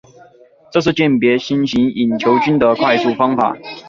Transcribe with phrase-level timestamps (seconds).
[0.71, 3.55] 这是鉴别新型隐球菌的快速方法。